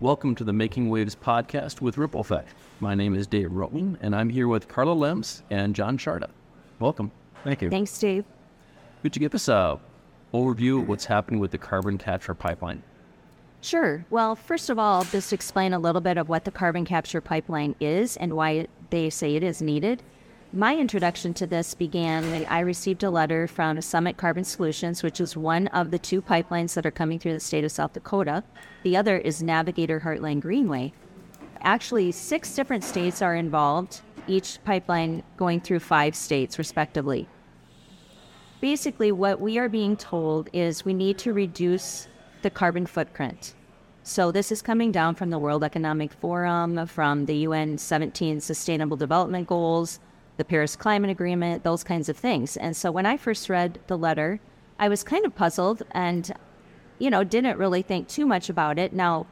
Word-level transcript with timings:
Welcome 0.00 0.34
to 0.34 0.44
the 0.44 0.52
Making 0.52 0.90
Waves 0.90 1.14
podcast 1.14 1.80
with 1.80 1.98
Ripple 1.98 2.20
Effect. 2.20 2.48
My 2.80 2.96
name 2.96 3.14
is 3.14 3.28
Dave 3.28 3.50
Rotman, 3.50 3.96
and 4.00 4.14
I'm 4.14 4.28
here 4.28 4.48
with 4.48 4.66
Karla 4.66 4.94
Lems 4.94 5.42
and 5.50 5.72
John 5.74 5.96
Sjaarda. 5.96 6.28
Welcome. 6.80 7.12
Thank 7.44 7.62
you. 7.62 7.70
Thanks, 7.70 7.96
Dave. 7.98 8.24
Could 9.02 9.14
you 9.14 9.20
give 9.20 9.34
us 9.36 9.46
a 9.46 9.78
overview 10.34 10.82
of 10.82 10.88
what's 10.88 11.04
happening 11.04 11.38
with 11.38 11.52
the 11.52 11.58
carbon 11.58 11.96
capture 11.96 12.34
pipeline? 12.34 12.82
Sure. 13.60 14.04
Well, 14.10 14.34
first 14.34 14.68
of 14.68 14.80
all, 14.80 15.04
just 15.04 15.32
explain 15.32 15.72
a 15.72 15.78
little 15.78 16.00
bit 16.00 16.18
of 16.18 16.28
what 16.28 16.44
the 16.44 16.50
carbon 16.50 16.84
capture 16.84 17.20
pipeline 17.20 17.76
is 17.78 18.16
and 18.16 18.34
why 18.34 18.66
they 18.90 19.10
say 19.10 19.36
it 19.36 19.44
is 19.44 19.62
needed. 19.62 20.02
My 20.56 20.76
introduction 20.76 21.34
to 21.34 21.48
this 21.48 21.74
began 21.74 22.30
when 22.30 22.46
I 22.46 22.60
received 22.60 23.02
a 23.02 23.10
letter 23.10 23.48
from 23.48 23.80
Summit 23.80 24.16
Carbon 24.16 24.44
Solutions, 24.44 25.02
which 25.02 25.20
is 25.20 25.36
one 25.36 25.66
of 25.68 25.90
the 25.90 25.98
two 25.98 26.22
pipelines 26.22 26.74
that 26.74 26.86
are 26.86 26.92
coming 26.92 27.18
through 27.18 27.32
the 27.32 27.40
state 27.40 27.64
of 27.64 27.72
South 27.72 27.92
Dakota. 27.92 28.44
The 28.84 28.96
other 28.96 29.18
is 29.18 29.42
Navigator 29.42 29.98
Heartland 29.98 30.42
Greenway. 30.42 30.92
Actually, 31.62 32.12
six 32.12 32.54
different 32.54 32.84
states 32.84 33.20
are 33.20 33.34
involved, 33.34 34.02
each 34.28 34.62
pipeline 34.62 35.24
going 35.36 35.60
through 35.60 35.80
five 35.80 36.14
states, 36.14 36.56
respectively. 36.56 37.26
Basically, 38.60 39.10
what 39.10 39.40
we 39.40 39.58
are 39.58 39.68
being 39.68 39.96
told 39.96 40.50
is 40.52 40.84
we 40.84 40.94
need 40.94 41.18
to 41.18 41.32
reduce 41.32 42.06
the 42.42 42.50
carbon 42.50 42.86
footprint. 42.86 43.56
So, 44.04 44.30
this 44.30 44.52
is 44.52 44.62
coming 44.62 44.92
down 44.92 45.16
from 45.16 45.30
the 45.30 45.38
World 45.40 45.64
Economic 45.64 46.12
Forum, 46.12 46.86
from 46.86 47.26
the 47.26 47.38
UN 47.38 47.76
17 47.76 48.40
Sustainable 48.40 48.96
Development 48.96 49.48
Goals, 49.48 49.98
the 50.36 50.44
Paris 50.44 50.76
Climate 50.76 51.10
Agreement, 51.10 51.62
those 51.62 51.84
kinds 51.84 52.08
of 52.08 52.16
things. 52.16 52.56
And 52.56 52.76
so 52.76 52.90
when 52.90 53.06
I 53.06 53.16
first 53.16 53.48
read 53.48 53.78
the 53.86 53.98
letter, 53.98 54.40
I 54.78 54.88
was 54.88 55.04
kind 55.04 55.24
of 55.24 55.34
puzzled 55.34 55.82
and, 55.92 56.32
you 56.98 57.10
know, 57.10 57.24
didn't 57.24 57.58
really 57.58 57.82
think 57.82 58.08
too 58.08 58.26
much 58.26 58.48
about 58.48 58.78
it. 58.78 58.92
Now, 58.92 59.26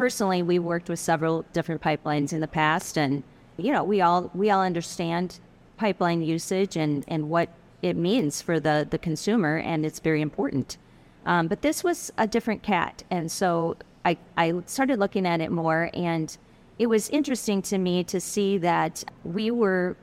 personally, 0.00 0.42
we 0.42 0.58
worked 0.58 0.88
with 0.88 0.98
several 0.98 1.44
different 1.52 1.82
pipelines 1.82 2.32
in 2.32 2.40
the 2.40 2.48
past, 2.48 2.96
and 2.96 3.22
you 3.58 3.70
know, 3.70 3.84
we 3.84 4.00
all 4.00 4.30
we 4.34 4.50
all 4.50 4.62
understand 4.62 5.38
pipeline 5.76 6.22
usage 6.22 6.74
and 6.74 7.04
and 7.06 7.28
what 7.28 7.50
it 7.82 7.96
means 7.96 8.40
for 8.40 8.58
the 8.58 8.86
the 8.88 8.98
consumer, 8.98 9.58
and 9.58 9.84
it's 9.84 10.00
very 10.00 10.22
important. 10.22 10.78
Um, 11.26 11.48
but 11.48 11.60
this 11.60 11.84
was 11.84 12.10
a 12.16 12.26
different 12.26 12.62
cat, 12.62 13.02
and 13.10 13.30
so 13.30 13.76
I 14.04 14.16
I 14.38 14.54
started 14.64 14.98
looking 14.98 15.26
at 15.26 15.42
it 15.42 15.52
more, 15.52 15.90
and 15.92 16.34
it 16.78 16.86
was 16.86 17.10
interesting 17.10 17.60
to 17.62 17.76
me 17.76 18.02
to 18.04 18.20
see 18.20 18.56
that 18.56 19.04
we 19.22 19.50
were 19.50 19.96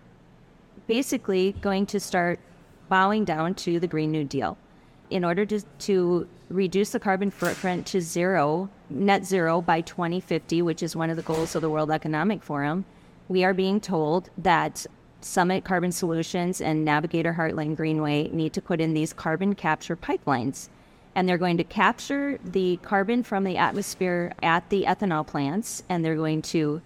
basically 0.87 1.53
going 1.61 1.85
to 1.87 1.99
start 1.99 2.39
bowing 2.89 3.25
down 3.25 3.53
to 3.53 3.79
the 3.79 3.87
Green 3.87 4.11
New 4.11 4.23
Deal. 4.23 4.57
In 5.09 5.23
order 5.23 5.45
to, 5.45 5.61
to 5.79 6.27
reduce 6.49 6.91
the 6.91 6.99
carbon 6.99 7.31
footprint 7.31 7.85
to 7.87 8.01
zero, 8.01 8.69
net 8.89 9.25
zero 9.25 9.61
by 9.61 9.81
2050, 9.81 10.61
which 10.61 10.81
is 10.81 10.95
one 10.95 11.09
of 11.09 11.17
the 11.17 11.23
goals 11.23 11.55
of 11.55 11.61
the 11.61 11.69
World 11.69 11.91
Economic 11.91 12.41
Forum, 12.41 12.85
we 13.27 13.43
are 13.43 13.53
being 13.53 13.79
told 13.79 14.29
that 14.37 14.85
Summit 15.21 15.63
Carbon 15.63 15.91
Solutions 15.91 16.61
and 16.61 16.85
Navigator 16.85 17.33
Heartland 17.33 17.75
Greenway 17.75 18.29
need 18.29 18.53
to 18.53 18.61
put 18.61 18.79
in 18.79 18.93
these 18.93 19.13
carbon 19.13 19.55
capture 19.55 19.95
pipelines. 19.95 20.69
And 21.15 21.27
they're 21.27 21.37
going 21.37 21.57
to 21.57 21.63
capture 21.63 22.39
the 22.43 22.77
carbon 22.83 23.23
from 23.23 23.43
the 23.43 23.57
atmosphere 23.57 24.33
at 24.43 24.69
the 24.69 24.83
ethanol 24.83 25.25
plants, 25.25 25.83
and 25.89 26.05
they're 26.05 26.15
going 26.15 26.43
to 26.43 26.81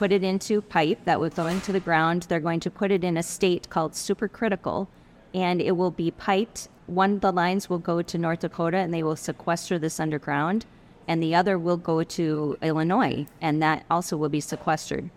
put 0.00 0.12
it 0.12 0.24
into 0.24 0.62
pipe 0.62 0.98
that 1.04 1.20
will 1.20 1.28
go 1.28 1.46
into 1.46 1.72
the 1.72 1.78
ground. 1.78 2.22
They're 2.22 2.40
going 2.40 2.60
to 2.60 2.70
put 2.70 2.90
it 2.90 3.04
in 3.04 3.18
a 3.18 3.22
state 3.22 3.68
called 3.68 3.92
supercritical, 3.92 4.86
and 5.34 5.60
it 5.60 5.72
will 5.72 5.90
be 5.90 6.10
piped. 6.10 6.68
One 6.86 7.16
of 7.16 7.20
the 7.20 7.30
lines 7.30 7.68
will 7.68 7.78
go 7.78 8.00
to 8.00 8.16
North 8.16 8.40
Dakota, 8.40 8.78
and 8.78 8.94
they 8.94 9.02
will 9.02 9.14
sequester 9.14 9.78
this 9.78 10.00
underground, 10.00 10.64
and 11.06 11.22
the 11.22 11.34
other 11.34 11.58
will 11.58 11.76
go 11.76 12.02
to 12.02 12.56
Illinois, 12.62 13.26
and 13.42 13.62
that 13.62 13.84
also 13.90 14.16
will 14.16 14.30
be 14.30 14.40
sequestered. 14.40 15.10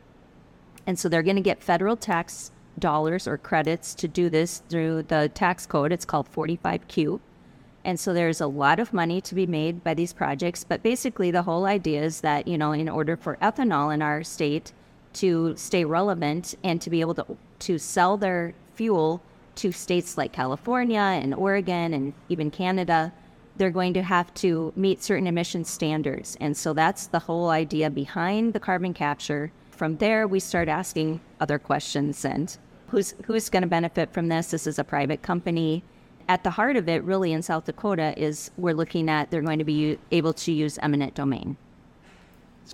And 0.85 0.99
so 0.99 1.07
they're 1.07 1.23
going 1.23 1.37
to 1.37 1.41
get 1.41 1.63
federal 1.63 1.95
tax 1.95 2.51
dollars 2.77 3.25
or 3.25 3.37
credits 3.37 3.95
to 3.95 4.09
do 4.09 4.29
this 4.29 4.63
through 4.67 5.03
the 5.03 5.31
tax 5.33 5.65
code. 5.65 5.93
It's 5.93 6.03
called 6.03 6.29
45Q. 6.29 7.21
And 7.85 7.99
so 7.99 8.13
there's 8.13 8.41
a 8.41 8.47
lot 8.47 8.79
of 8.79 8.93
money 8.93 9.19
to 9.21 9.35
be 9.35 9.45
made 9.45 9.83
by 9.83 9.93
these 9.93 10.13
projects. 10.13 10.63
But 10.63 10.83
basically, 10.83 11.31
the 11.31 11.43
whole 11.43 11.65
idea 11.65 12.01
is 12.03 12.21
that, 12.21 12.47
you 12.47 12.57
know, 12.57 12.71
in 12.71 12.87
order 12.87 13.17
for 13.17 13.37
ethanol 13.41 13.93
in 13.93 14.01
our 14.01 14.23
state 14.23 14.71
to 15.13 15.55
stay 15.57 15.85
relevant 15.85 16.55
and 16.63 16.81
to 16.81 16.89
be 16.89 17.01
able 17.01 17.13
to, 17.15 17.37
to 17.59 17.77
sell 17.77 18.17
their 18.17 18.53
fuel 18.73 19.21
to 19.55 19.71
states 19.71 20.17
like 20.17 20.31
California 20.31 20.99
and 20.99 21.35
Oregon 21.35 21.93
and 21.93 22.13
even 22.29 22.49
Canada, 22.49 23.13
they're 23.57 23.69
going 23.69 23.93
to 23.93 24.01
have 24.01 24.33
to 24.35 24.73
meet 24.75 25.03
certain 25.03 25.27
emission 25.27 25.63
standards. 25.63 26.37
And 26.39 26.57
so 26.57 26.73
that's 26.73 27.07
the 27.07 27.19
whole 27.19 27.49
idea 27.49 27.89
behind 27.89 28.53
the 28.53 28.59
carbon 28.59 28.93
capture. 28.93 29.51
From 29.69 29.97
there, 29.97 30.27
we 30.27 30.39
start 30.39 30.69
asking 30.69 31.19
other 31.39 31.59
questions 31.59 32.25
and 32.25 32.57
who's, 32.87 33.13
who's 33.25 33.49
going 33.49 33.61
to 33.61 33.67
benefit 33.67 34.11
from 34.11 34.27
this? 34.29 34.51
This 34.51 34.65
is 34.65 34.79
a 34.79 34.83
private 34.83 35.21
company 35.21 35.83
at 36.29 36.43
the 36.43 36.49
heart 36.49 36.75
of 36.75 36.87
it, 36.87 37.03
really 37.03 37.33
in 37.33 37.41
South 37.41 37.65
Dakota, 37.65 38.13
is 38.17 38.51
we're 38.57 38.73
looking 38.73 39.09
at 39.09 39.31
they're 39.31 39.41
going 39.41 39.59
to 39.59 39.65
be 39.65 39.97
able 40.11 40.33
to 40.33 40.51
use 40.51 40.79
eminent 40.81 41.15
domain. 41.15 41.57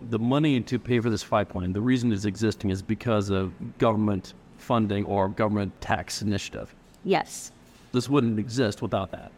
The 0.10 0.20
money 0.20 0.62
to 0.62 0.78
pay 0.78 1.00
for 1.00 1.10
this 1.10 1.24
pipeline, 1.24 1.74
the 1.74 1.82
reason 1.82 2.12
it's 2.12 2.26
existing 2.26 2.70
is 2.70 2.82
because 2.82 3.30
of 3.30 3.52
government 3.80 4.34
funding 4.58 5.06
or 5.06 5.30
government 5.30 5.80
tax 5.82 6.22
initiative. 6.22 6.74
Yes. 7.04 7.52
This 7.92 8.08
wouldn't 8.08 8.38
exist 8.38 8.82
without 8.82 9.12
that. 9.12 9.32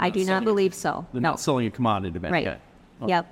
I 0.00 0.10
do 0.10 0.24
not 0.24 0.44
believe 0.44 0.74
so. 0.74 1.06
They're 1.12 1.20
no. 1.20 1.30
not 1.30 1.40
selling 1.40 1.66
a 1.66 1.70
commodity. 1.70 2.18
to 2.18 2.28
Right. 2.28 2.46
Okay. 2.46 2.58
Yep. 3.06 3.26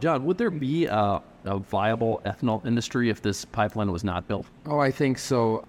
John, 0.00 0.24
would 0.24 0.38
there 0.38 0.50
be 0.50 0.86
a, 0.86 1.22
a 1.44 1.58
viable 1.58 2.20
ethanol 2.24 2.64
industry 2.66 3.10
if 3.10 3.22
this 3.22 3.44
pipeline 3.44 3.90
was 3.90 4.04
not 4.04 4.28
built? 4.28 4.46
Oh, 4.66 4.78
I 4.78 4.90
think 4.90 5.18
so. 5.18 5.66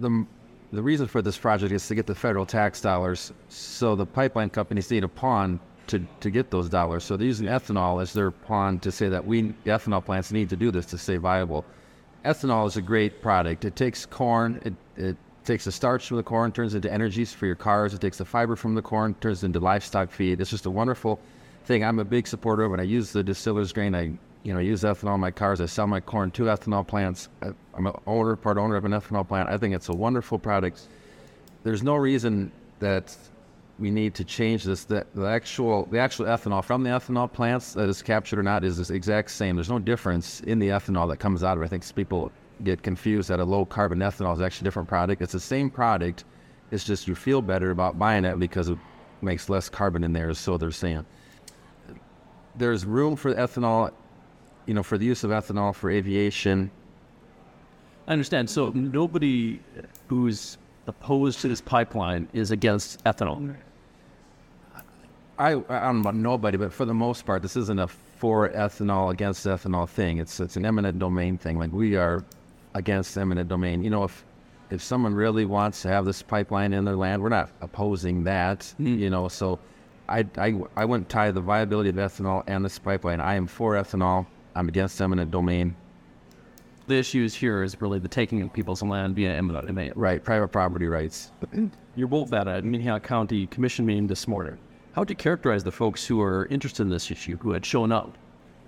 The 0.00 0.26
the 0.72 0.82
reason 0.82 1.06
for 1.06 1.22
this 1.22 1.38
project 1.38 1.72
is 1.72 1.86
to 1.88 1.94
get 1.94 2.06
the 2.06 2.14
federal 2.14 2.44
tax 2.44 2.80
dollars. 2.80 3.32
So 3.48 3.94
the 3.94 4.06
pipeline 4.06 4.50
companies 4.50 4.90
need 4.90 5.04
a 5.04 5.08
pawn 5.08 5.60
to, 5.86 6.06
to 6.20 6.30
get 6.30 6.50
those 6.50 6.68
dollars. 6.68 7.04
So 7.04 7.16
they're 7.16 7.26
using 7.26 7.46
ethanol 7.46 8.02
as 8.02 8.12
their 8.12 8.30
pawn 8.30 8.78
to 8.80 8.92
say 8.92 9.08
that 9.08 9.26
we, 9.26 9.54
ethanol 9.64 10.04
plants, 10.04 10.30
need 10.30 10.50
to 10.50 10.56
do 10.56 10.70
this 10.70 10.86
to 10.86 10.98
stay 10.98 11.16
viable. 11.16 11.64
Ethanol 12.24 12.66
is 12.66 12.76
a 12.76 12.82
great 12.82 13.22
product. 13.22 13.64
It 13.64 13.76
takes 13.76 14.04
corn, 14.04 14.60
it, 14.64 14.74
it 15.02 15.16
takes 15.44 15.64
the 15.64 15.72
starch 15.72 16.06
from 16.06 16.18
the 16.18 16.22
corn, 16.22 16.52
turns 16.52 16.74
into 16.74 16.92
energies 16.92 17.32
for 17.32 17.46
your 17.46 17.54
cars. 17.54 17.94
It 17.94 18.00
takes 18.02 18.18
the 18.18 18.24
fiber 18.24 18.54
from 18.54 18.74
the 18.74 18.82
corn, 18.82 19.14
turns 19.20 19.44
into 19.44 19.60
livestock 19.60 20.10
feed. 20.10 20.40
It's 20.40 20.50
just 20.50 20.66
a 20.66 20.70
wonderful 20.70 21.18
thing. 21.64 21.82
I'm 21.82 21.98
a 21.98 22.04
big 22.04 22.26
supporter 22.26 22.64
of 22.64 22.74
it. 22.74 22.80
I 22.80 22.82
use 22.82 23.12
the 23.12 23.22
distiller's 23.22 23.72
grain. 23.72 23.94
I 23.94 24.12
you 24.48 24.54
know, 24.54 24.60
use 24.60 24.80
ethanol 24.82 25.16
in 25.16 25.20
my 25.20 25.30
cars. 25.30 25.60
I 25.60 25.66
sell 25.66 25.86
my 25.86 26.00
corn 26.00 26.30
to 26.30 26.44
ethanol 26.44 26.86
plants. 26.86 27.28
Uh, 27.42 27.52
I'm 27.74 27.86
an 27.86 27.92
owner, 28.06 28.34
part 28.34 28.56
owner 28.56 28.76
of 28.76 28.86
an 28.86 28.92
ethanol 28.92 29.28
plant. 29.28 29.50
I 29.50 29.58
think 29.58 29.74
it's 29.74 29.90
a 29.90 29.92
wonderful 29.92 30.38
product. 30.38 30.80
There's 31.64 31.82
no 31.82 31.96
reason 31.96 32.50
that 32.78 33.14
we 33.78 33.90
need 33.90 34.14
to 34.14 34.24
change 34.24 34.64
this. 34.64 34.84
The, 34.84 35.06
the 35.14 35.26
actual 35.26 35.84
the 35.90 35.98
actual 35.98 36.24
ethanol 36.24 36.64
from 36.64 36.82
the 36.82 36.88
ethanol 36.88 37.30
plants 37.30 37.74
that 37.74 37.90
is 37.90 38.00
captured 38.00 38.38
or 38.38 38.42
not 38.42 38.64
is 38.64 38.88
the 38.88 38.94
exact 38.94 39.32
same. 39.32 39.54
There's 39.54 39.68
no 39.68 39.78
difference 39.78 40.40
in 40.40 40.58
the 40.58 40.68
ethanol 40.68 41.10
that 41.10 41.18
comes 41.18 41.44
out 41.44 41.58
of 41.58 41.62
it. 41.62 41.66
I 41.66 41.68
think 41.68 41.84
people 41.94 42.32
get 42.64 42.82
confused 42.82 43.28
that 43.28 43.40
a 43.40 43.44
low 43.44 43.66
carbon 43.66 43.98
ethanol 43.98 44.34
is 44.34 44.40
actually 44.40 44.64
a 44.64 44.68
different 44.68 44.88
product. 44.88 45.20
It's 45.20 45.32
the 45.32 45.40
same 45.40 45.68
product. 45.68 46.24
It's 46.70 46.84
just 46.84 47.06
you 47.06 47.14
feel 47.14 47.42
better 47.42 47.70
about 47.70 47.98
buying 47.98 48.24
it 48.24 48.38
because 48.38 48.70
it 48.70 48.78
makes 49.20 49.50
less 49.50 49.68
carbon 49.68 50.04
in 50.04 50.14
there, 50.14 50.32
so 50.32 50.56
they're 50.56 50.70
saying. 50.70 51.04
There's 52.56 52.86
room 52.86 53.14
for 53.14 53.34
ethanol 53.34 53.92
you 54.68 54.74
know, 54.74 54.82
for 54.82 54.98
the 54.98 55.06
use 55.06 55.24
of 55.24 55.30
ethanol 55.30 55.74
for 55.74 55.90
aviation. 55.90 56.70
I 58.06 58.12
understand. 58.12 58.50
So 58.50 58.68
nobody 58.70 59.60
who's 60.08 60.58
opposed 60.86 61.40
to 61.40 61.48
this 61.48 61.62
pipeline 61.62 62.28
is 62.34 62.50
against 62.50 63.02
ethanol. 63.04 63.56
I, 65.38 65.52
I 65.52 65.52
don't 65.52 65.68
know 65.68 66.00
about 66.00 66.14
nobody, 66.16 66.58
but 66.58 66.72
for 66.72 66.84
the 66.84 66.94
most 66.94 67.24
part, 67.24 67.42
this 67.42 67.56
isn't 67.56 67.78
a 67.78 67.88
for 67.88 68.48
ethanol 68.50 69.12
against 69.12 69.46
ethanol 69.46 69.88
thing. 69.88 70.18
It's 70.18 70.38
it's 70.40 70.56
an 70.56 70.66
eminent 70.66 70.98
domain 70.98 71.38
thing. 71.38 71.58
Like 71.58 71.72
we 71.72 71.96
are 71.96 72.24
against 72.74 73.16
eminent 73.16 73.48
domain. 73.48 73.82
You 73.82 73.90
know, 73.90 74.04
if 74.04 74.24
if 74.70 74.82
someone 74.82 75.14
really 75.14 75.46
wants 75.46 75.80
to 75.82 75.88
have 75.88 76.04
this 76.04 76.20
pipeline 76.20 76.74
in 76.74 76.84
their 76.84 76.96
land, 76.96 77.22
we're 77.22 77.30
not 77.30 77.50
opposing 77.62 78.24
that. 78.24 78.60
Mm. 78.78 78.98
You 78.98 79.08
know, 79.08 79.28
so 79.28 79.60
I, 80.08 80.26
I 80.36 80.60
I 80.76 80.84
wouldn't 80.84 81.08
tie 81.08 81.30
the 81.30 81.40
viability 81.40 81.88
of 81.88 81.96
ethanol 81.96 82.42
and 82.46 82.64
this 82.64 82.78
pipeline. 82.78 83.20
I 83.20 83.36
am 83.36 83.46
for 83.46 83.74
ethanol. 83.74 84.26
I'm 84.58 84.68
against 84.68 85.00
eminent 85.00 85.30
domain. 85.30 85.76
The 86.88 86.96
issues 86.96 87.32
here 87.32 87.62
is 87.62 87.80
really 87.80 88.00
the 88.00 88.08
taking 88.08 88.42
of 88.42 88.52
people's 88.52 88.82
land 88.82 89.14
via 89.14 89.32
eminent 89.32 89.68
domain. 89.68 89.92
Right, 89.94 90.22
private 90.24 90.48
property 90.48 90.88
rights. 90.88 91.30
You're 91.94 92.08
both 92.08 92.32
at 92.32 92.48
a 92.48 92.60
Minnehaha 92.62 92.98
County 92.98 93.46
Commission 93.46 93.86
meeting 93.86 94.08
this 94.08 94.26
morning. 94.26 94.58
How 94.94 95.02
would 95.02 95.10
you 95.10 95.16
characterize 95.16 95.62
the 95.62 95.70
folks 95.70 96.04
who 96.04 96.20
are 96.20 96.46
interested 96.46 96.82
in 96.82 96.88
this 96.88 97.08
issue, 97.08 97.36
who 97.36 97.52
had 97.52 97.64
shown 97.64 97.92
up? 97.92 98.18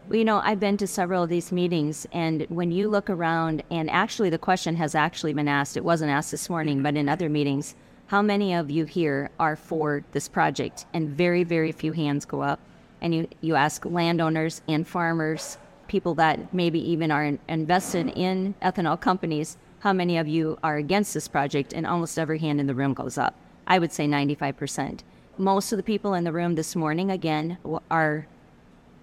Well, 0.08 0.16
you 0.16 0.24
know, 0.24 0.40
I've 0.44 0.60
been 0.60 0.76
to 0.76 0.86
several 0.86 1.24
of 1.24 1.28
these 1.28 1.50
meetings, 1.50 2.06
and 2.12 2.46
when 2.50 2.70
you 2.70 2.88
look 2.88 3.10
around, 3.10 3.64
and 3.72 3.90
actually 3.90 4.30
the 4.30 4.38
question 4.38 4.76
has 4.76 4.94
actually 4.94 5.32
been 5.32 5.48
asked, 5.48 5.76
it 5.76 5.84
wasn't 5.84 6.12
asked 6.12 6.30
this 6.30 6.48
morning, 6.48 6.84
but 6.84 6.96
in 6.96 7.08
other 7.08 7.28
meetings, 7.28 7.74
how 8.06 8.22
many 8.22 8.54
of 8.54 8.70
you 8.70 8.84
here 8.84 9.30
are 9.40 9.56
for 9.56 10.04
this 10.12 10.28
project? 10.28 10.86
And 10.94 11.08
very, 11.08 11.42
very 11.42 11.72
few 11.72 11.90
hands 11.90 12.24
go 12.26 12.42
up. 12.42 12.60
and 13.00 13.14
you, 13.14 13.28
you 13.40 13.54
ask 13.54 13.84
landowners 13.84 14.62
and 14.68 14.86
farmers, 14.86 15.58
people 15.90 16.14
that 16.14 16.54
maybe 16.54 16.78
even 16.90 17.10
are 17.10 17.24
in, 17.24 17.38
invested 17.48 18.12
in 18.16 18.54
ethanol 18.62 18.98
companies, 18.98 19.58
how 19.80 19.92
many 19.92 20.16
of 20.16 20.28
you 20.28 20.56
are 20.62 20.76
against 20.76 21.12
this 21.12 21.26
project? 21.26 21.72
And 21.72 21.84
almost 21.84 22.18
every 22.18 22.38
hand 22.38 22.60
in 22.60 22.68
the 22.68 22.74
room 22.74 22.94
goes 22.94 23.18
up. 23.18 23.34
I 23.66 23.78
would 23.78 23.92
say 23.92 24.06
95%. 24.06 25.00
Most 25.36 25.72
of 25.72 25.76
the 25.76 25.82
people 25.82 26.14
in 26.14 26.24
the 26.24 26.32
room 26.32 26.54
this 26.54 26.76
morning, 26.76 27.10
again, 27.10 27.58
are 27.90 28.26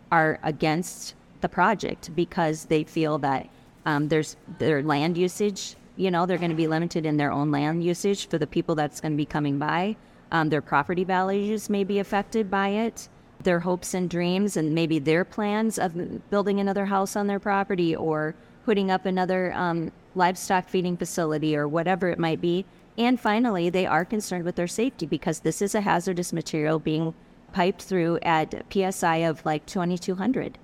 are 0.10 0.40
against 0.44 1.16
the 1.42 1.50
project 1.50 2.16
because 2.16 2.66
they 2.66 2.84
feel 2.86 3.18
that 3.18 3.50
um, 3.86 4.08
there's 4.08 4.38
their 4.58 4.82
land 4.82 5.18
usage. 5.18 5.76
You 5.98 6.10
know, 6.12 6.26
they're 6.26 6.38
going 6.38 6.52
to 6.52 6.56
be 6.56 6.68
limited 6.68 7.06
in 7.06 7.18
their 7.18 7.32
own 7.32 7.52
land 7.52 7.84
usage 7.84 8.30
for 8.30 8.38
the 8.38 8.48
people 8.48 8.76
that's 8.76 9.02
going 9.02 9.12
to 9.12 9.18
be 9.18 9.26
coming 9.26 9.60
by. 9.60 9.98
Um, 10.32 10.48
their 10.50 10.62
property 10.62 11.04
values 11.04 11.70
may 11.70 11.84
be 11.84 12.00
affected 12.00 12.50
by 12.50 12.70
it. 12.70 13.10
Their 13.48 13.62
hopes 13.62 13.94
and 13.94 14.10
dreams, 14.10 14.58
and 14.58 14.76
maybe 14.76 15.00
their 15.00 15.24
plans 15.24 15.80
of 15.80 16.30
building 16.30 16.60
another 16.60 16.86
house 16.86 17.16
on 17.16 17.28
their 17.28 17.40
property 17.40 17.96
or 17.96 18.36
putting 18.66 18.92
up 18.92 19.06
another 19.06 19.54
um, 19.54 19.94
livestock 20.16 20.68
feeding 20.68 20.98
facility 20.98 21.56
or 21.56 21.66
whatever 21.68 22.10
it 22.10 22.20
might 22.20 22.42
be. 22.42 22.66
And 22.98 23.18
finally, 23.18 23.70
they 23.70 23.86
are 23.86 24.04
concerned 24.04 24.44
with 24.44 24.56
their 24.56 24.68
safety 24.68 25.06
because 25.06 25.40
this 25.40 25.62
is 25.62 25.74
a 25.74 25.82
hazardous 25.82 26.34
material 26.34 26.80
being 26.80 27.14
piped 27.54 27.84
through 27.84 28.20
at 28.24 28.66
psi 28.70 29.16
of 29.18 29.46
like 29.46 29.66
2200 29.66 30.58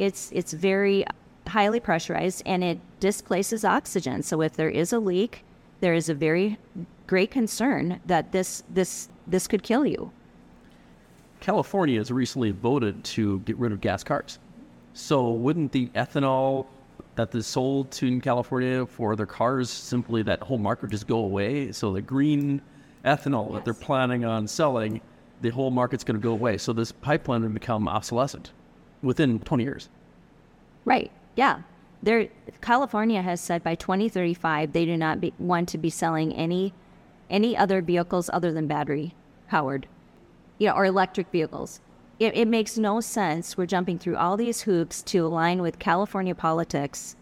it's 0.00 0.30
it's 0.32 0.52
very 0.52 1.04
highly 1.48 1.80
pressurized 1.80 2.42
and 2.46 2.64
it 2.64 2.78
displaces 3.00 3.64
oxygen. 3.64 4.22
So 4.22 4.40
if 4.40 4.54
there 4.54 4.70
is 4.70 4.92
a 4.92 4.98
leak 4.98 5.44
there 5.80 5.94
is 5.94 6.08
a 6.08 6.14
very 6.14 6.58
great 7.06 7.30
concern 7.30 8.00
that 8.06 8.32
this 8.32 8.62
this 8.68 9.08
this 9.26 9.46
could 9.46 9.62
kill 9.62 9.84
you 9.84 10.12
California 11.40 11.98
has 11.98 12.10
recently 12.10 12.50
voted 12.50 13.02
to 13.04 13.40
get 13.40 13.56
rid 13.56 13.72
of 13.72 13.80
gas 13.80 14.04
cars. 14.04 14.38
So 14.92 15.30
wouldn't 15.30 15.72
the 15.72 15.88
ethanol 15.88 16.66
that 17.16 17.34
is 17.34 17.46
sold 17.46 17.90
to 17.92 18.06
in 18.06 18.20
California 18.20 18.86
for 18.86 19.16
their 19.16 19.26
cars 19.26 19.70
simply 19.70 20.22
that 20.22 20.40
whole 20.42 20.58
market 20.58 20.90
just 20.90 21.06
go 21.06 21.18
away? 21.18 21.72
So 21.72 21.92
the 21.92 22.02
green 22.02 22.60
ethanol 23.04 23.52
that 23.54 23.64
they're 23.64 23.74
planning 23.74 24.24
on 24.24 24.46
selling, 24.46 25.00
the 25.40 25.50
whole 25.50 25.70
market's 25.70 26.04
going 26.04 26.20
to 26.20 26.22
go 26.22 26.32
away. 26.32 26.58
So 26.58 26.72
this 26.72 26.92
pipeline 26.92 27.42
would 27.42 27.54
become 27.54 27.88
obsolescent 27.88 28.52
within 29.02 29.38
20 29.40 29.64
years. 29.64 29.88
right 30.84 31.10
yeah 31.36 31.62
there 32.02 32.28
california 32.60 33.22
has 33.22 33.40
said 33.40 33.62
by 33.62 33.74
2035 33.74 34.72
they 34.72 34.84
do 34.84 34.96
not 34.96 35.20
be, 35.20 35.32
want 35.38 35.68
to 35.68 35.78
be 35.78 35.90
selling 35.90 36.34
any 36.34 36.72
any 37.28 37.56
other 37.56 37.80
vehicles 37.80 38.28
other 38.32 38.52
than 38.52 38.66
battery 38.66 39.14
powered 39.48 39.86
you 40.60 40.68
know, 40.68 40.74
or 40.74 40.84
electric 40.84 41.28
vehicles. 41.32 41.80
It, 42.20 42.36
it 42.36 42.46
makes 42.46 42.76
no 42.78 43.00
sense. 43.00 43.56
We're 43.56 43.66
jumping 43.66 43.98
through 43.98 44.16
all 44.16 44.36
these 44.36 44.60
hoops 44.60 45.02
to 45.04 45.26
align 45.26 45.62
with 45.62 45.78
California 45.80 46.34
politics 46.34 47.16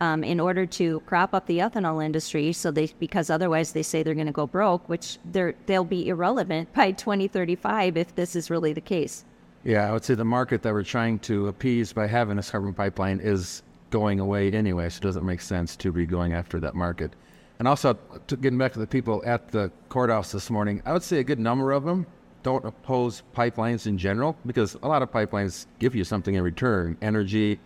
um, 0.00 0.22
in 0.22 0.38
order 0.38 0.66
to 0.66 1.00
prop 1.00 1.32
up 1.32 1.46
the 1.46 1.58
ethanol 1.58 2.04
industry. 2.04 2.52
So 2.52 2.70
they, 2.70 2.90
because 2.98 3.30
otherwise 3.30 3.72
they 3.72 3.82
say 3.82 4.02
they're 4.02 4.14
going 4.14 4.26
to 4.26 4.32
go 4.32 4.46
broke, 4.46 4.86
which 4.88 5.18
they're 5.24 5.54
they'll 5.66 5.84
be 5.84 6.08
irrelevant 6.08 6.72
by 6.74 6.92
2035 6.92 7.96
if 7.96 8.14
this 8.14 8.36
is 8.36 8.50
really 8.50 8.74
the 8.74 8.80
case. 8.82 9.24
Yeah, 9.64 9.88
I 9.88 9.92
would 9.92 10.04
say 10.04 10.14
the 10.14 10.24
market 10.24 10.62
that 10.62 10.72
we're 10.72 10.82
trying 10.82 11.18
to 11.20 11.48
appease 11.48 11.92
by 11.92 12.06
having 12.06 12.36
this 12.36 12.50
carbon 12.50 12.74
pipeline 12.74 13.20
is 13.20 13.62
going 13.90 14.20
away 14.20 14.50
anyway, 14.50 14.88
so 14.90 14.98
it 14.98 15.02
doesn't 15.02 15.24
make 15.24 15.40
sense 15.40 15.76
to 15.76 15.92
be 15.92 16.04
going 16.04 16.34
after 16.34 16.60
that 16.60 16.74
market. 16.74 17.12
And 17.58 17.68
also, 17.68 17.94
getting 18.26 18.58
back 18.58 18.72
to 18.72 18.80
the 18.80 18.86
people 18.86 19.22
at 19.24 19.48
the 19.48 19.70
courthouse 19.88 20.32
this 20.32 20.50
morning, 20.50 20.82
I 20.84 20.92
would 20.92 21.04
say 21.04 21.20
a 21.20 21.24
good 21.24 21.38
number 21.38 21.70
of 21.70 21.84
them 21.84 22.06
don't 22.42 22.64
oppose 22.64 23.22
pipelines 23.34 23.86
in 23.86 23.96
general 23.98 24.36
because 24.46 24.74
a 24.82 24.88
lot 24.88 25.02
of 25.02 25.10
pipelines 25.10 25.66
give 25.78 25.94
you 25.94 26.04
something 26.04 26.34
in 26.34 26.42
return 26.42 26.96
energy, 27.02 27.58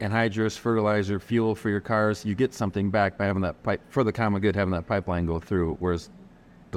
anhydrous, 0.00 0.56
fertilizer, 0.58 1.18
fuel 1.18 1.54
for 1.54 1.68
your 1.70 1.80
cars. 1.80 2.24
You 2.24 2.34
get 2.34 2.54
something 2.54 2.90
back 2.90 3.16
by 3.18 3.26
having 3.26 3.42
that 3.42 3.62
pipe, 3.62 3.80
for 3.88 4.04
the 4.04 4.12
common 4.12 4.40
good, 4.40 4.54
having 4.56 4.72
that 4.72 4.86
pipeline 4.86 5.26
go 5.26 5.38
through. 5.40 5.76
Whereas 5.80 6.10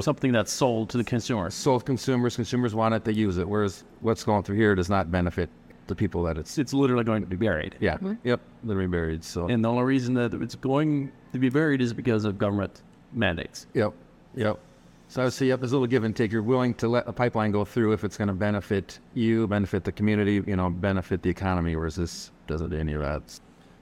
Something 0.02 0.32
that's 0.32 0.52
sold 0.52 0.90
to 0.90 0.98
the 0.98 1.04
consumer. 1.04 1.52
sold 1.52 1.86
consumers, 1.86 2.36
consumers 2.36 2.74
want 2.74 2.96
it, 2.96 3.04
they 3.04 3.12
use 3.12 3.38
it. 3.38 3.48
Whereas 3.48 3.84
what's 4.02 4.24
going 4.24 4.42
through 4.42 4.56
here 4.56 4.74
does 4.74 4.90
not 4.90 5.12
benefit 5.12 5.50
the 5.86 5.94
people 5.94 6.24
that 6.24 6.36
it's, 6.36 6.58
It's 6.58 6.74
literally 6.74 7.04
going 7.04 7.22
to 7.22 7.28
be 7.28 7.36
buried. 7.36 7.76
yeah, 7.80 7.96
mm-hmm. 7.96 8.14
yep, 8.24 8.40
literally 8.64 8.88
buried. 8.88 9.24
So, 9.24 9.48
And 9.50 9.64
the 9.64 9.70
only 9.70 9.84
reason 9.84 10.16
that 10.16 10.34
it's 10.34 10.56
going 10.56 11.12
to 11.34 11.38
be 11.38 11.50
buried 11.50 11.80
is 11.80 11.94
because 11.94 12.26
of 12.26 12.40
government 12.40 12.82
mandates. 13.12 13.68
Yep, 13.76 13.94
yep. 14.36 14.60
So 15.08 15.22
I 15.22 15.26
would 15.26 15.34
say, 15.34 15.48
yep, 15.48 15.60
there's 15.60 15.72
a 15.72 15.76
little 15.76 15.88
give 15.88 16.04
and 16.04 16.16
take. 16.16 16.32
You're 16.32 16.42
willing 16.42 16.74
to 16.76 16.88
let 16.88 17.08
a 17.08 17.14
pipeline 17.14 17.52
go 17.52 17.66
through 17.66 17.92
if 17.94 18.04
it's 18.04 18.18
going 18.18 18.30
to 18.30 18.34
benefit 18.34 19.00
you, 19.14 19.48
benefit 19.48 19.84
the 19.84 19.92
community, 19.92 20.42
you 20.48 20.56
know, 20.56 20.70
benefit 20.70 21.22
the 21.22 21.30
economy, 21.30 21.76
whereas 21.76 21.96
this 21.96 22.32
doesn't 22.48 22.72
do 22.72 22.78
any 22.78 22.94
of 22.94 23.02
that. 23.02 23.22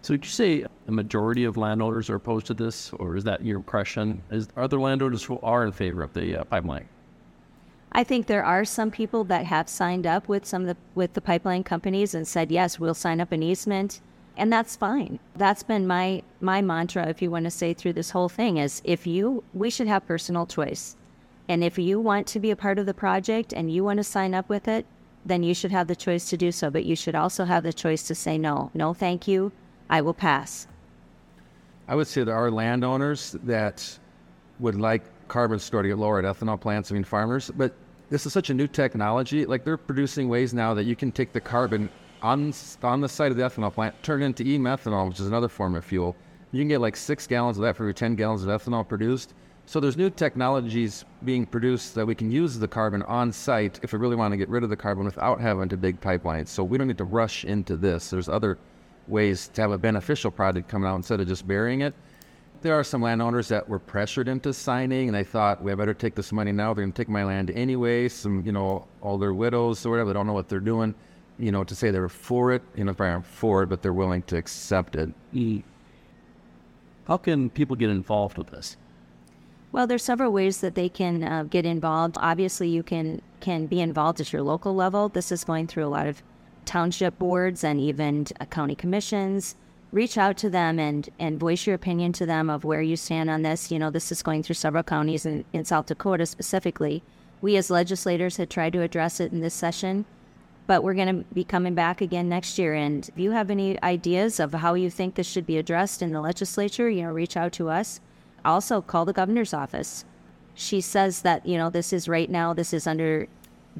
So 0.02 0.16
would 0.16 0.26
you 0.26 0.32
say 0.32 0.66
a 0.88 0.92
majority 0.92 1.44
of 1.44 1.58
landowners 1.58 2.10
are 2.10 2.16
opposed 2.16 2.48
to 2.48 2.54
this, 2.56 2.92
or 2.94 3.16
is 3.16 3.24
that 3.26 3.46
your 3.46 3.58
impression? 3.58 4.22
Is 4.32 4.50
are 4.56 4.68
there 4.68 4.80
landowners 4.80 5.24
who 5.24 5.40
are 5.42 5.64
in 5.64 5.72
favor 5.72 6.02
of 6.02 6.12
the 6.14 6.38
uh, 6.38 6.44
pipeline? 6.46 6.88
I 7.92 8.04
think 8.04 8.26
there 8.26 8.44
are 8.44 8.66
some 8.66 8.90
people 8.90 9.24
that 9.26 9.46
have 9.46 9.70
signed 9.70 10.08
up 10.08 10.28
with 10.28 10.46
some 10.46 10.64
of 10.64 10.70
the 10.70 10.78
with 10.96 11.14
the 11.14 11.22
pipeline 11.22 11.64
companies 11.64 12.16
and 12.16 12.28
said 12.28 12.52
yes, 12.52 12.80
we'll 12.80 12.96
sign 12.96 13.22
up 13.22 13.32
an 13.32 13.44
easement, 13.44 14.02
and 14.38 14.52
that's 14.52 14.76
fine. 14.76 15.20
That's 15.36 15.62
been 15.62 15.86
my 15.86 16.24
my 16.40 16.62
mantra, 16.62 17.08
if 17.08 17.22
you 17.22 17.30
want 17.30 17.46
to 17.46 17.52
say 17.52 17.74
through 17.74 17.94
this 17.94 18.10
whole 18.10 18.30
thing, 18.30 18.58
is 18.58 18.82
if 18.84 19.06
you 19.06 19.44
we 19.54 19.70
should 19.70 19.88
have 19.88 20.08
personal 20.08 20.48
choice, 20.48 20.96
and 21.52 21.66
if 21.66 21.78
you 21.78 22.00
want 22.00 22.28
to 22.28 22.40
be 22.40 22.50
a 22.50 22.56
part 22.56 22.80
of 22.80 22.86
the 22.86 22.94
project 22.94 23.52
and 23.52 23.70
you 23.70 23.84
want 23.84 23.98
to 23.98 24.06
sign 24.06 24.34
up 24.34 24.48
with 24.48 24.70
it, 24.70 24.86
then 25.26 25.44
you 25.44 25.54
should 25.54 25.72
have 25.72 25.88
the 25.88 25.98
choice 25.98 26.30
to 26.30 26.38
do 26.38 26.50
so. 26.50 26.72
But 26.72 26.86
you 26.86 26.96
should 26.96 27.14
also 27.14 27.44
have 27.44 27.64
the 27.64 27.74
choice 27.74 28.04
to 28.04 28.16
say 28.16 28.38
no, 28.38 28.72
no, 28.74 28.94
thank 28.94 29.28
you, 29.28 29.52
I 29.90 30.00
will 30.00 30.14
pass. 30.14 30.66
I 31.90 31.96
would 31.96 32.08
say 32.08 32.24
there 32.24 32.38
are 32.38 32.50
landowners 32.50 33.36
that 33.44 34.00
would 34.60 34.76
like 34.76 35.04
carbon 35.28 35.60
store 35.60 35.82
to 35.82 35.90
get 35.90 35.98
lower 35.98 36.20
at 36.20 36.26
ethanol 36.26 36.58
plants, 36.60 36.90
I 36.90 36.94
mean 36.94 37.04
farmers, 37.04 37.52
but 37.58 37.76
this 38.10 38.26
is 38.26 38.32
such 38.32 38.50
a 38.50 38.54
new 38.54 38.68
technology. 38.68 39.46
Like 39.46 39.66
they're 39.66 39.76
producing 39.76 40.30
ways 40.30 40.54
now 40.54 40.74
that 40.74 40.86
you 40.86 40.96
can 40.96 41.12
take 41.12 41.34
the 41.34 41.42
carbon 41.42 41.90
on, 42.22 42.54
on 42.82 43.02
the 43.02 43.10
site 43.10 43.32
of 43.32 43.36
the 43.36 43.44
ethanol 43.44 43.74
plant, 43.74 44.02
turn 44.04 44.22
it 44.22 44.26
into 44.28 44.44
e-methanol, 44.44 45.10
which 45.10 45.20
is 45.20 45.28
another 45.28 45.50
form 45.50 45.76
of 45.76 45.84
fuel. 45.84 46.16
You 46.54 46.62
can 46.62 46.70
get 46.70 46.80
like 46.80 46.96
six 46.96 47.28
gallons 47.28 47.58
of 47.58 47.64
that 47.64 47.76
for 47.76 47.84
every 47.84 47.94
10 47.94 48.16
gallons 48.16 48.46
of 48.46 48.48
ethanol 48.48 48.88
produced. 48.88 49.34
So 49.72 49.80
there's 49.80 49.96
new 49.96 50.10
technologies 50.10 51.06
being 51.24 51.46
produced 51.46 51.96
that 51.96 52.06
we 52.06 52.14
can 52.14 52.30
use 52.30 52.60
the 52.60 52.68
carbon 52.68 53.04
on 53.04 53.32
site 53.32 53.80
if 53.82 53.94
we 53.94 54.00
really 54.00 54.18
want 54.18 54.34
to 54.34 54.38
get 54.38 54.50
rid 54.50 54.66
of 54.66 54.70
the 54.70 54.76
carbon 54.76 55.06
without 55.06 55.40
having 55.40 55.70
to 55.70 55.78
dig 55.78 56.02
pipelines. 56.02 56.50
So 56.50 56.62
we 56.62 56.78
don't 56.78 56.90
need 56.90 56.98
to 56.98 57.06
rush 57.06 57.46
into 57.46 57.78
this. 57.78 58.10
There's 58.10 58.28
other 58.28 58.58
ways 59.08 59.48
to 59.54 59.62
have 59.62 59.72
a 59.72 59.78
beneficial 59.78 60.30
product 60.30 60.68
coming 60.68 60.90
out 60.90 60.98
instead 60.98 61.22
of 61.22 61.28
just 61.30 61.48
burying 61.48 61.80
it. 61.84 61.94
There 62.62 62.78
are 62.78 62.84
some 62.84 63.02
landowners 63.02 63.48
that 63.48 63.70
were 63.70 63.80
pressured 63.80 64.28
into 64.28 64.52
signing, 64.52 65.08
and 65.08 65.16
they 65.16 65.24
thought, 65.24 65.64
"We 65.64 65.74
better 65.74 65.94
take 65.94 66.16
this 66.16 66.34
money 66.34 66.52
now. 66.52 66.74
They're 66.74 66.84
going 66.84 66.92
to 66.92 67.02
take 67.02 67.08
my 67.08 67.24
land 67.24 67.50
anyway." 67.52 68.10
Some, 68.10 68.46
you 68.46 68.52
know, 68.52 68.90
older 69.02 69.34
widows 69.34 69.86
or 69.86 69.92
whatever, 69.92 70.10
they 70.10 70.16
don't 70.16 70.28
know 70.28 70.34
what 70.34 70.50
they're 70.50 70.60
doing. 70.60 70.94
You 71.40 71.54
know, 71.54 71.64
to 71.64 71.76
say 71.76 71.92
they're 71.92 72.10
for 72.10 72.52
it, 72.52 72.62
you 72.76 72.84
know, 72.84 72.94
probably 72.94 73.14
aren't 73.14 73.26
for 73.26 73.64
it, 73.64 73.68
but 73.68 73.82
they're 73.82 73.94
willing 73.94 74.24
to 74.24 74.36
accept 74.36 74.98
it. 74.98 75.14
Mm. 75.34 75.64
How 77.08 77.16
can 77.16 77.50
people 77.50 77.78
get 77.78 77.90
involved 77.90 78.38
with 78.38 78.48
this? 78.48 78.76
Well, 79.72 79.88
there's 79.88 80.04
several 80.04 80.34
ways 80.34 80.60
that 80.60 80.76
they 80.76 80.90
can 80.90 81.24
uh, 81.24 81.44
get 81.44 81.66
involved. 81.66 82.18
Obviously, 82.20 82.68
you 82.68 82.84
can 82.84 83.22
can 83.40 83.68
be 83.68 83.80
involved 83.80 84.20
at 84.20 84.32
your 84.34 84.42
local 84.42 84.76
level. 84.76 85.10
This 85.10 85.32
is 85.32 85.44
going 85.44 85.68
through 85.68 85.86
a 85.86 85.88
lot 85.88 86.08
of 86.08 86.22
township 86.66 87.18
boards 87.18 87.64
and 87.64 87.80
even 87.80 88.28
uh, 88.40 88.46
county 88.46 88.76
commissions. 88.76 89.56
Reach 89.92 90.18
out 90.18 90.38
to 90.38 90.50
them 90.50 90.78
and 90.78 91.10
and 91.20 91.40
voice 91.40 91.66
your 91.66 91.76
opinion 91.76 92.12
to 92.14 92.26
them 92.26 92.50
of 92.50 92.66
where 92.66 92.82
you 92.82 92.98
stand 92.98 93.30
on 93.30 93.44
this. 93.44 93.72
You 93.72 93.80
know, 93.80 93.90
this 93.90 94.12
is 94.12 94.22
going 94.22 94.44
through 94.44 94.56
several 94.56 94.84
counties 94.84 95.26
in, 95.26 95.46
in 95.54 95.64
South 95.64 95.86
Dakota 95.86 96.26
specifically. 96.26 97.02
We 97.42 97.56
as 97.56 97.70
legislators 97.70 98.38
had 98.38 98.50
tried 98.50 98.74
to 98.74 98.82
address 98.82 99.20
it 99.20 99.32
in 99.32 99.40
this 99.40 99.54
session, 99.54 100.06
but 100.68 100.84
we're 100.84 100.94
going 100.94 101.24
to 101.24 101.26
be 101.34 101.44
coming 101.44 101.74
back 101.74 102.02
again 102.02 102.30
next 102.30 102.60
year. 102.60 102.74
And 102.76 103.08
if 103.08 103.18
you 103.18 103.32
have 103.32 103.50
any 103.50 103.82
ideas 103.82 104.40
of 104.40 104.54
how 104.54 104.76
you 104.76 104.92
think 104.92 105.16
this 105.16 105.28
should 105.28 105.48
be 105.48 105.58
addressed 105.58 106.02
in 106.02 106.12
the 106.12 106.22
legislature, 106.22 106.90
you 106.90 107.04
know, 107.04 107.12
reach 107.12 107.36
out 107.36 107.54
to 107.54 107.70
us 107.70 108.00
also 108.44 108.82
call 108.82 109.06
the 109.06 109.14
governor's 109.14 109.54
office. 109.54 110.06
She 110.54 110.82
says 110.82 111.22
that, 111.22 111.46
you 111.46 111.58
know, 111.58 111.70
this 111.70 111.94
is 111.94 112.08
right 112.08 112.30
now, 112.30 112.54
this 112.54 112.74
is 112.74 112.88
under 112.88 113.28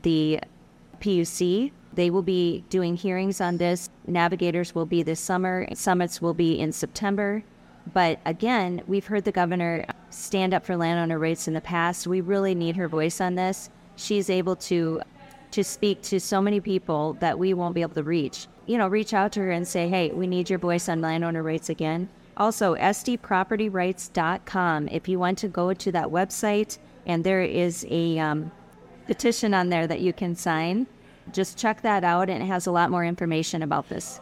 the 0.02 0.40
PUC. 1.00 1.72
They 1.94 2.10
will 2.10 2.22
be 2.22 2.64
doing 2.70 2.96
hearings 2.96 3.42
on 3.42 3.58
this. 3.58 3.90
Navigators 4.08 4.74
will 4.74 4.86
be 4.86 5.04
this 5.04 5.20
summer, 5.20 5.68
summits 5.74 6.22
will 6.22 6.34
be 6.34 6.60
in 6.60 6.72
September. 6.72 7.44
But 7.94 8.20
again, 8.26 8.84
we've 8.88 9.08
heard 9.08 9.26
the 9.26 9.32
governor 9.32 9.86
stand 10.10 10.54
up 10.54 10.66
for 10.66 10.78
landowner 10.78 11.20
rights 11.20 11.48
in 11.48 11.54
the 11.54 11.62
past. 11.62 12.08
We 12.08 12.22
really 12.22 12.56
need 12.56 12.76
her 12.76 12.88
voice 12.88 13.20
on 13.20 13.36
this. 13.36 13.70
She's 13.96 14.30
able 14.30 14.56
to 14.58 15.02
to 15.52 15.64
speak 15.66 16.02
to 16.02 16.18
so 16.18 16.42
many 16.42 16.62
people 16.62 17.18
that 17.20 17.38
we 17.38 17.54
won't 17.54 17.76
be 17.76 17.82
able 17.82 17.94
to 17.94 18.04
reach. 18.04 18.48
You 18.68 18.78
know, 18.78 18.88
reach 18.88 19.14
out 19.14 19.34
to 19.34 19.42
her 19.42 19.52
and 19.52 19.68
say, 19.68 19.90
"Hey, 19.90 20.10
we 20.10 20.26
need 20.26 20.50
your 20.50 20.60
voice 20.60 20.88
on 20.88 21.02
landowner 21.02 21.44
rights 21.44 21.70
again." 21.70 22.08
Also, 22.38 22.76
sdpropertyrights.com. 22.76 24.88
If 24.88 25.08
you 25.08 25.20
want 25.20 25.38
to 25.40 25.48
go 25.48 25.74
to 25.74 25.92
that 25.92 26.08
website, 26.08 26.78
and 27.06 27.24
there 27.24 27.42
is 27.42 27.86
a 27.90 28.20
um, 28.20 28.52
petition 29.08 29.54
on 29.54 29.70
there 29.70 29.88
that 29.88 30.02
you 30.02 30.14
can 30.14 30.36
sign, 30.36 30.88
just 31.32 31.58
check 31.58 31.82
that 31.82 32.04
out, 32.04 32.30
and 32.30 32.44
it 32.44 32.48
has 32.48 32.68
a 32.68 32.72
lot 32.72 32.90
more 32.90 33.06
information 33.06 33.62
about 33.62 33.90
this. 33.90 34.20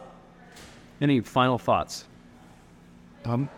Any 1.00 1.20
final 1.20 1.58
thoughts? 1.58 2.04
Um, 3.24 3.48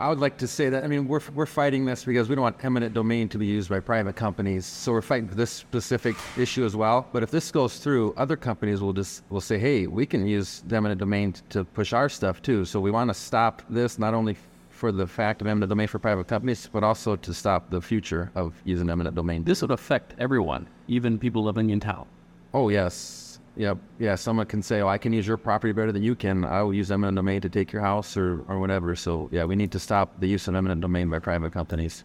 I 0.00 0.08
would 0.08 0.18
like 0.18 0.38
to 0.38 0.48
say 0.48 0.70
that 0.70 0.82
I 0.82 0.86
mean 0.86 1.06
we're 1.06 1.20
we're 1.34 1.44
fighting 1.44 1.84
this 1.84 2.04
because 2.04 2.30
we 2.30 2.34
don't 2.34 2.42
want 2.42 2.64
eminent 2.64 2.94
domain 2.94 3.28
to 3.28 3.38
be 3.38 3.44
used 3.44 3.68
by 3.68 3.80
private 3.80 4.16
companies. 4.16 4.64
So 4.64 4.92
we're 4.92 5.02
fighting 5.02 5.28
for 5.28 5.34
this 5.34 5.50
specific 5.50 6.16
issue 6.38 6.64
as 6.64 6.74
well. 6.74 7.06
But 7.12 7.22
if 7.22 7.30
this 7.30 7.50
goes 7.50 7.78
through, 7.78 8.14
other 8.16 8.34
companies 8.34 8.80
will 8.80 8.94
just 8.94 9.24
will 9.28 9.42
say, 9.42 9.58
hey, 9.58 9.86
we 9.86 10.06
can 10.06 10.26
use 10.26 10.64
eminent 10.72 11.00
domain 11.00 11.34
to 11.50 11.64
push 11.64 11.92
our 11.92 12.08
stuff 12.08 12.40
too. 12.40 12.64
So 12.64 12.80
we 12.80 12.90
want 12.90 13.10
to 13.10 13.14
stop 13.14 13.60
this 13.68 13.98
not 13.98 14.14
only 14.14 14.38
for 14.70 14.90
the 14.90 15.06
fact 15.06 15.42
of 15.42 15.46
eminent 15.46 15.68
domain 15.68 15.86
for 15.86 15.98
private 15.98 16.26
companies, 16.26 16.66
but 16.72 16.82
also 16.82 17.14
to 17.16 17.34
stop 17.34 17.68
the 17.68 17.82
future 17.82 18.30
of 18.34 18.54
using 18.64 18.88
eminent 18.88 19.14
domain. 19.14 19.44
This 19.44 19.60
would 19.60 19.70
affect 19.70 20.14
everyone, 20.18 20.66
even 20.88 21.18
people 21.18 21.44
living 21.44 21.68
in 21.68 21.78
town. 21.78 22.06
Oh 22.54 22.70
yes. 22.70 23.29
Yep. 23.60 23.76
Yeah. 23.98 24.14
Someone 24.14 24.46
can 24.46 24.62
say, 24.62 24.80
"Oh, 24.80 24.88
I 24.88 24.96
can 24.96 25.12
use 25.12 25.26
your 25.26 25.36
property 25.36 25.74
better 25.74 25.92
than 25.92 26.02
you 26.02 26.14
can. 26.14 26.46
I 26.46 26.62
will 26.62 26.72
use 26.72 26.90
eminent 26.90 27.16
domain 27.16 27.42
to 27.42 27.50
take 27.50 27.72
your 27.72 27.82
house 27.82 28.16
or, 28.16 28.42
or 28.48 28.58
whatever." 28.58 28.96
So 28.96 29.28
yeah, 29.30 29.44
we 29.44 29.54
need 29.54 29.70
to 29.72 29.78
stop 29.78 30.18
the 30.18 30.26
use 30.26 30.48
of 30.48 30.54
eminent 30.54 30.80
domain 30.80 31.10
by 31.10 31.18
private 31.18 31.52
companies. 31.52 32.04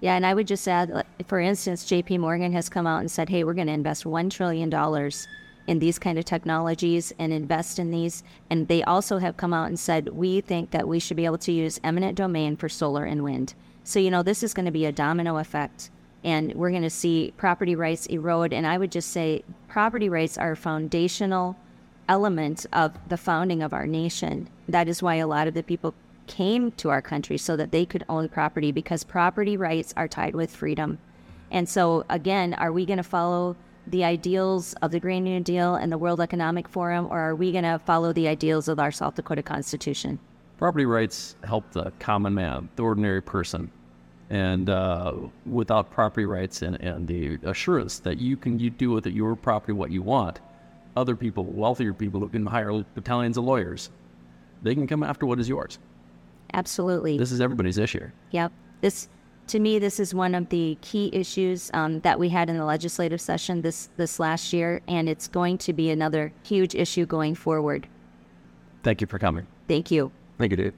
Yeah, 0.00 0.14
and 0.14 0.24
I 0.24 0.32
would 0.32 0.46
just 0.46 0.68
add, 0.68 1.04
for 1.26 1.40
instance, 1.40 1.84
J.P. 1.84 2.18
Morgan 2.18 2.52
has 2.52 2.68
come 2.68 2.86
out 2.86 3.00
and 3.00 3.10
said, 3.10 3.28
"Hey, 3.30 3.42
we're 3.42 3.54
going 3.54 3.66
to 3.66 3.72
invest 3.72 4.06
one 4.06 4.30
trillion 4.30 4.70
dollars 4.70 5.26
in 5.66 5.80
these 5.80 5.98
kind 5.98 6.20
of 6.20 6.24
technologies 6.24 7.12
and 7.18 7.32
invest 7.32 7.80
in 7.80 7.90
these." 7.90 8.22
And 8.48 8.68
they 8.68 8.84
also 8.84 9.18
have 9.18 9.36
come 9.36 9.52
out 9.52 9.66
and 9.66 9.80
said, 9.80 10.10
"We 10.10 10.40
think 10.40 10.70
that 10.70 10.86
we 10.86 11.00
should 11.00 11.16
be 11.16 11.24
able 11.24 11.38
to 11.38 11.50
use 11.50 11.80
eminent 11.82 12.16
domain 12.16 12.56
for 12.56 12.68
solar 12.68 13.04
and 13.04 13.24
wind." 13.24 13.54
So 13.82 13.98
you 13.98 14.12
know, 14.12 14.22
this 14.22 14.44
is 14.44 14.54
going 14.54 14.66
to 14.66 14.78
be 14.78 14.86
a 14.86 14.92
domino 14.92 15.38
effect 15.38 15.90
and 16.24 16.54
we're 16.54 16.70
going 16.70 16.82
to 16.82 16.90
see 16.90 17.32
property 17.36 17.74
rights 17.74 18.06
erode. 18.06 18.52
And 18.52 18.66
I 18.66 18.78
would 18.78 18.92
just 18.92 19.10
say 19.10 19.44
property 19.68 20.08
rights 20.08 20.38
are 20.38 20.52
a 20.52 20.56
foundational 20.56 21.56
element 22.08 22.66
of 22.72 22.92
the 23.08 23.16
founding 23.16 23.62
of 23.62 23.72
our 23.72 23.86
nation. 23.86 24.48
That 24.68 24.88
is 24.88 25.02
why 25.02 25.16
a 25.16 25.26
lot 25.26 25.48
of 25.48 25.54
the 25.54 25.62
people 25.62 25.94
came 26.26 26.70
to 26.72 26.88
our 26.88 27.02
country 27.02 27.38
so 27.38 27.56
that 27.56 27.72
they 27.72 27.84
could 27.84 28.04
own 28.08 28.28
property 28.28 28.72
because 28.72 29.04
property 29.04 29.56
rights 29.56 29.92
are 29.96 30.08
tied 30.08 30.34
with 30.34 30.54
freedom. 30.54 30.98
And 31.50 31.68
so, 31.68 32.04
again, 32.08 32.54
are 32.54 32.72
we 32.72 32.86
going 32.86 32.98
to 32.98 33.02
follow 33.02 33.56
the 33.86 34.04
ideals 34.04 34.74
of 34.74 34.92
the 34.92 35.00
Green 35.00 35.24
New 35.24 35.40
Deal 35.40 35.74
and 35.74 35.90
the 35.90 35.98
World 35.98 36.20
Economic 36.20 36.68
Forum, 36.68 37.06
or 37.10 37.18
are 37.18 37.34
we 37.34 37.50
going 37.50 37.64
to 37.64 37.80
follow 37.84 38.12
the 38.12 38.28
ideals 38.28 38.68
of 38.68 38.78
our 38.78 38.92
South 38.92 39.16
Dakota 39.16 39.42
Constitution? 39.42 40.18
Property 40.56 40.86
rights 40.86 41.34
help 41.44 41.70
the 41.72 41.92
common 41.98 42.32
man, 42.34 42.68
the 42.76 42.84
ordinary 42.84 43.20
person, 43.20 43.70
and 44.32 44.70
uh, 44.70 45.12
without 45.44 45.90
property 45.90 46.24
rights 46.24 46.62
and, 46.62 46.80
and 46.80 47.06
the 47.06 47.38
assurance 47.44 47.98
that 47.98 48.18
you 48.18 48.34
can 48.34 48.58
you 48.58 48.70
do 48.70 48.90
with 48.90 49.06
it 49.06 49.12
your 49.12 49.36
property 49.36 49.74
what 49.74 49.90
you 49.90 50.00
want, 50.00 50.40
other 50.96 51.14
people, 51.14 51.44
wealthier 51.44 51.92
people 51.92 52.18
who 52.18 52.28
can 52.28 52.46
hire 52.46 52.82
battalions 52.94 53.36
of 53.36 53.44
lawyers, 53.44 53.90
they 54.62 54.74
can 54.74 54.86
come 54.86 55.02
after 55.02 55.26
what 55.26 55.38
is 55.38 55.50
yours. 55.50 55.78
Absolutely. 56.54 57.18
This 57.18 57.30
is 57.30 57.42
everybody's 57.42 57.76
issue. 57.76 58.08
Yep. 58.30 58.52
This, 58.80 59.10
to 59.48 59.60
me, 59.60 59.78
this 59.78 60.00
is 60.00 60.14
one 60.14 60.34
of 60.34 60.48
the 60.48 60.78
key 60.80 61.10
issues 61.12 61.70
um, 61.74 62.00
that 62.00 62.18
we 62.18 62.30
had 62.30 62.48
in 62.48 62.56
the 62.56 62.64
legislative 62.64 63.20
session 63.20 63.60
this 63.60 63.90
this 63.98 64.18
last 64.18 64.54
year, 64.54 64.80
and 64.88 65.10
it's 65.10 65.28
going 65.28 65.58
to 65.58 65.74
be 65.74 65.90
another 65.90 66.32
huge 66.42 66.74
issue 66.74 67.04
going 67.04 67.34
forward. 67.34 67.86
Thank 68.82 69.02
you 69.02 69.06
for 69.06 69.18
coming. 69.18 69.46
Thank 69.68 69.90
you. 69.90 70.10
Thank 70.38 70.52
you, 70.52 70.56
Dave. 70.56 70.74